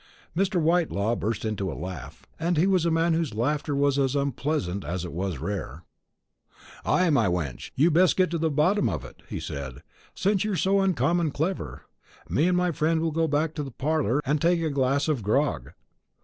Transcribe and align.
Mr. 0.35 0.59
Whitelaw 0.59 1.15
burst 1.15 1.45
into 1.45 1.71
a 1.71 1.77
laugh 1.77 2.25
and 2.39 2.57
he 2.57 2.65
was 2.65 2.87
a 2.87 2.89
man 2.89 3.13
whose 3.13 3.35
laughter 3.35 3.75
was 3.75 3.99
as 3.99 4.15
unpleasant 4.15 4.83
as 4.83 5.05
it 5.05 5.11
was 5.11 5.37
rare. 5.37 5.83
"Ay, 6.83 7.11
my 7.11 7.27
wench, 7.27 7.69
you'd 7.75 7.93
best 7.93 8.17
get 8.17 8.31
to 8.31 8.39
the 8.39 8.49
bottom 8.49 8.89
of 8.89 9.05
it," 9.05 9.21
he 9.29 9.39
said, 9.39 9.83
"since 10.15 10.43
you're 10.43 10.55
so 10.55 10.81
uncommon 10.81 11.29
clever. 11.29 11.83
Me 12.27 12.47
and 12.47 12.57
my 12.57 12.71
friend 12.71 12.99
will 12.99 13.11
go 13.11 13.27
back 13.27 13.53
to 13.53 13.61
the 13.61 13.69
parlour, 13.69 14.19
and 14.25 14.41
take 14.41 14.59
a 14.63 14.71
glass 14.71 15.07
of 15.07 15.21
grog." 15.21 15.69